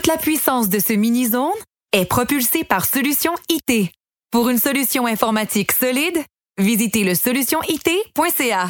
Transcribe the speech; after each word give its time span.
Toute 0.00 0.06
la 0.06 0.16
puissance 0.16 0.70
de 0.70 0.78
ce 0.78 0.94
mini-zone 0.94 1.52
est 1.92 2.06
propulsée 2.06 2.64
par 2.64 2.86
Solution 2.86 3.32
IT. 3.50 3.90
Pour 4.30 4.48
une 4.48 4.56
solution 4.56 5.06
informatique 5.06 5.72
solide, 5.72 6.16
visitez 6.56 7.04
le 7.04 7.14
solutionit.ca. 7.14 8.68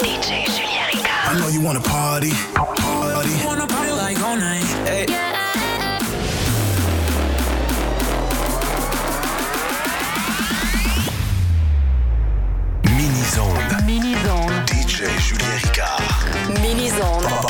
DJ 0.00 0.30
Julien 0.46 0.86
Mini-zone. 12.86 13.84
Mini-zone. 13.84 14.64
DJ 14.66 15.04
Julien 15.18 15.46
Ricard. 15.62 16.00
Mini-zone. 16.62 17.49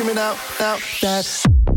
screaming 0.00 0.18
out, 0.18 0.38
out 0.62 0.80
that. 1.02 1.69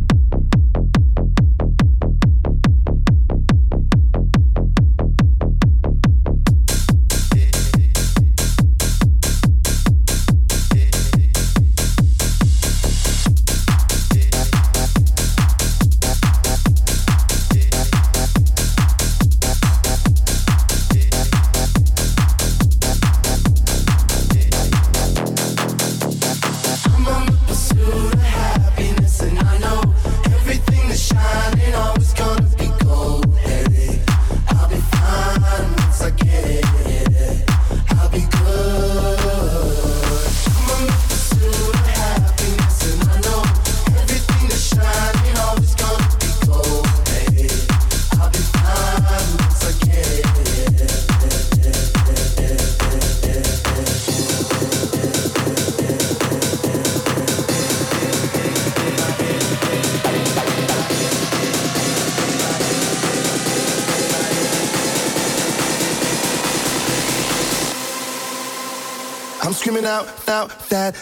about 70.44 70.70
that. 70.70 70.96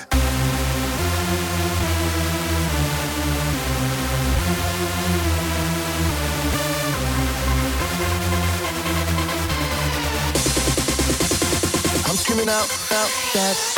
I'm 12.07 12.15
screaming 12.17 12.49
out 12.49 12.65
about 12.65 13.09
that. 13.33 13.70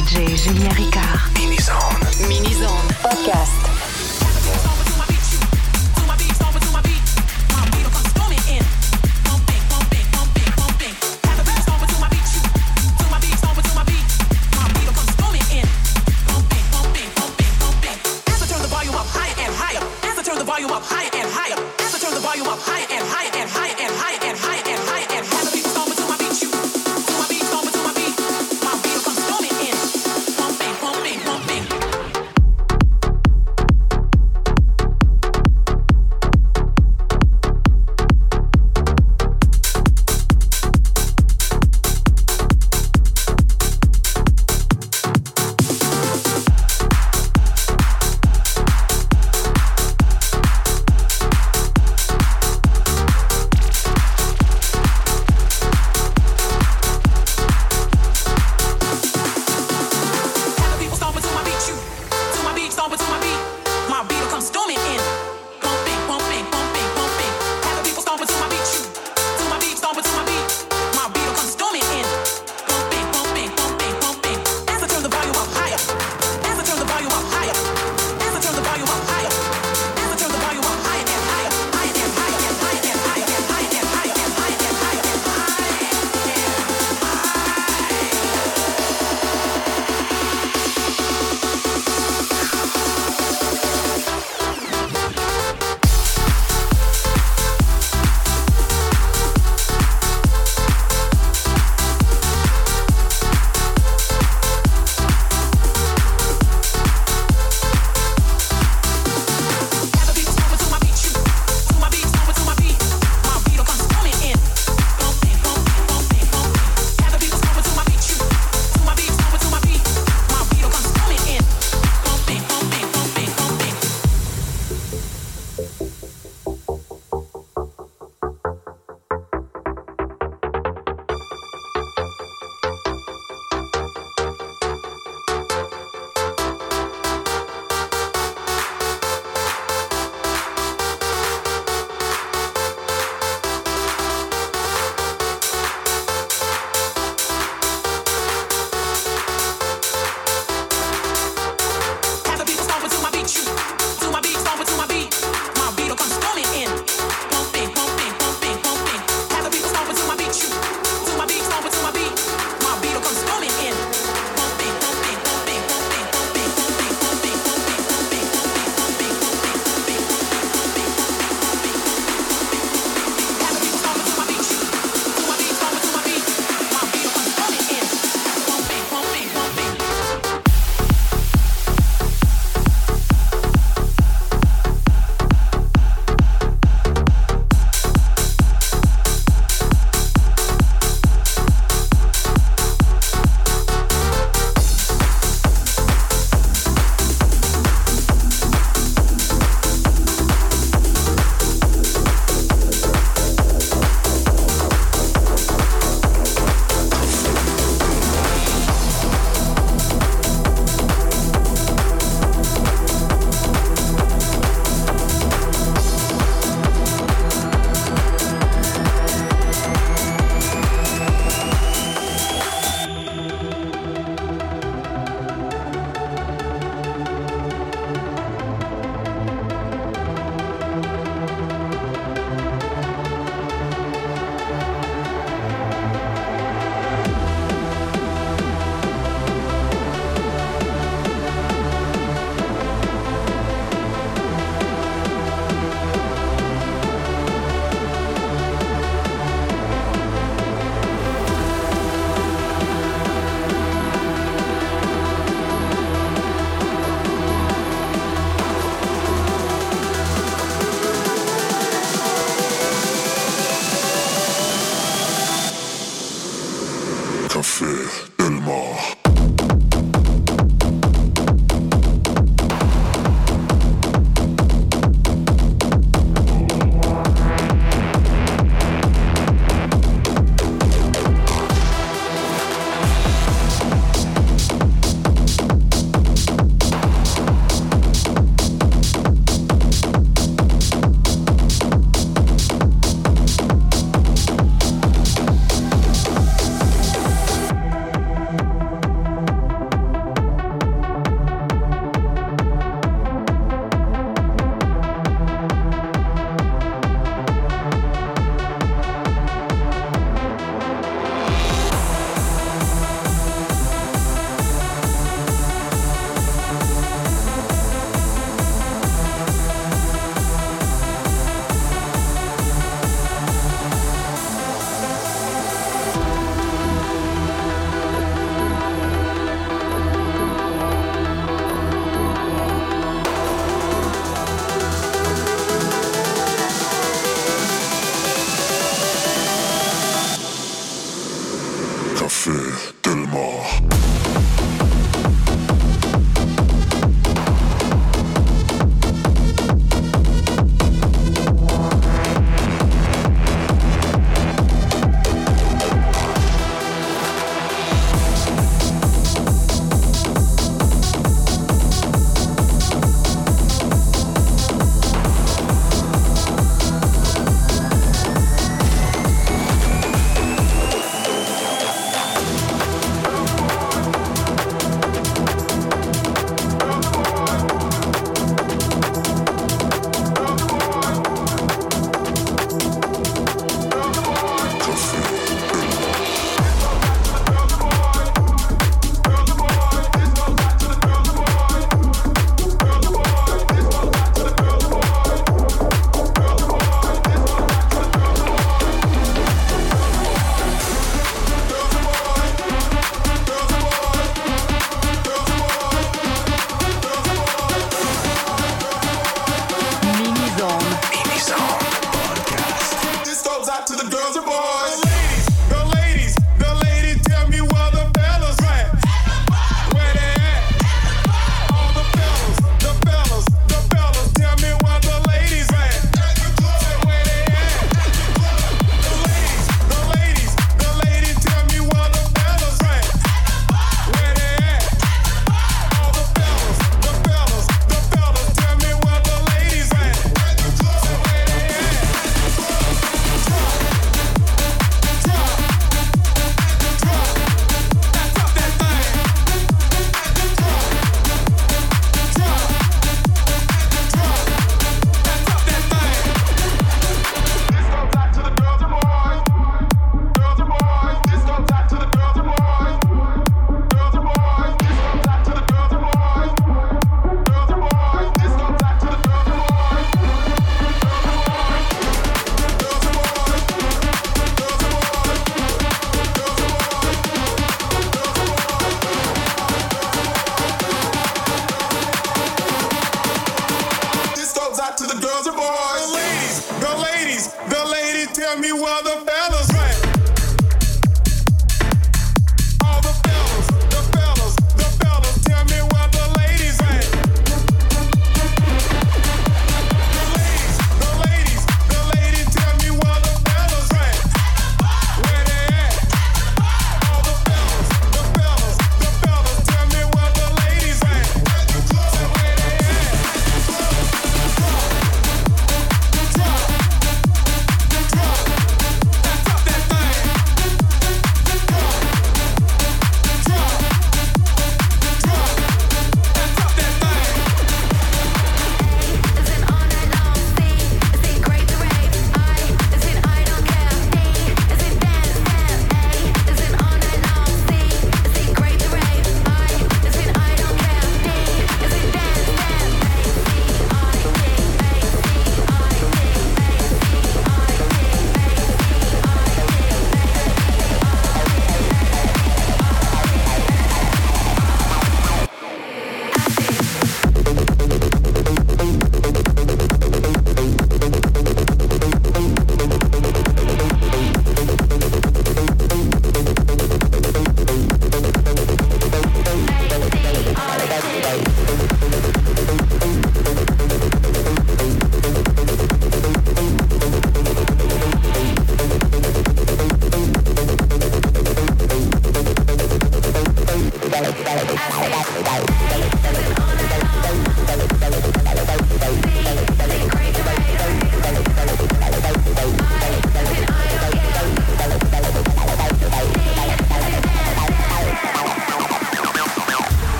DJ 0.00 0.34
Julien 0.34 0.72
Ricard. 0.72 1.20
Mini 1.38 1.58
Zone. 1.60 2.26
Mini 2.26 2.54
Zone. 2.54 2.88
Podcast. 3.02 3.79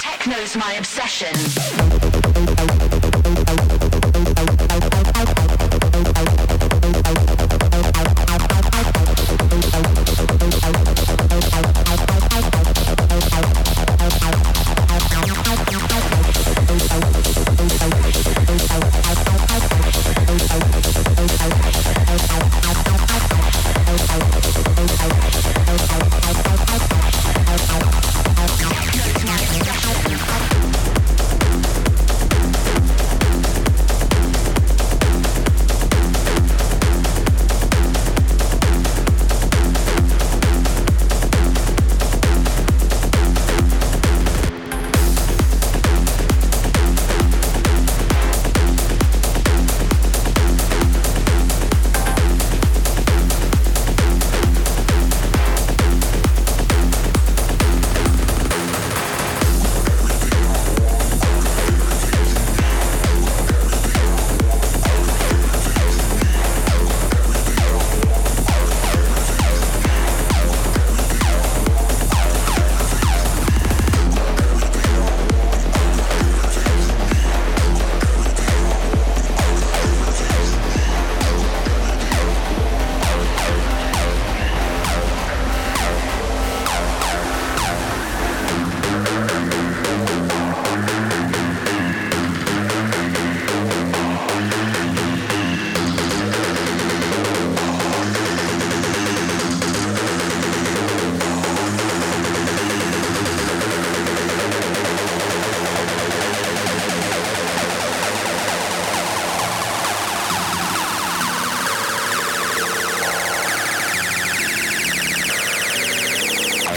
Techno's 0.00 0.56
my 0.56 0.74
obsession. 0.74 1.99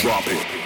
Drop 0.04 0.28
it. 0.28 0.63